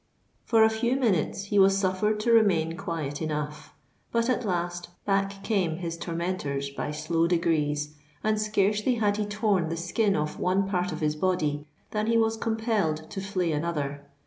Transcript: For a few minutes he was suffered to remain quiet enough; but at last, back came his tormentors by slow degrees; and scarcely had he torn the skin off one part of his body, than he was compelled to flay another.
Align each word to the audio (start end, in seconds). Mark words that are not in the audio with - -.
For 0.45 0.63
a 0.63 0.69
few 0.71 0.95
minutes 0.95 1.43
he 1.43 1.59
was 1.59 1.77
suffered 1.77 2.19
to 2.21 2.31
remain 2.31 2.75
quiet 2.75 3.21
enough; 3.21 3.71
but 4.11 4.31
at 4.31 4.43
last, 4.43 4.87
back 5.05 5.43
came 5.43 5.75
his 5.77 5.95
tormentors 5.95 6.71
by 6.71 6.89
slow 6.89 7.27
degrees; 7.27 7.93
and 8.23 8.41
scarcely 8.41 8.95
had 8.95 9.17
he 9.17 9.27
torn 9.27 9.69
the 9.69 9.77
skin 9.77 10.15
off 10.15 10.39
one 10.39 10.67
part 10.67 10.91
of 10.91 11.01
his 11.01 11.15
body, 11.15 11.67
than 11.91 12.07
he 12.07 12.17
was 12.17 12.35
compelled 12.35 13.11
to 13.11 13.21
flay 13.21 13.51
another. 13.51 14.01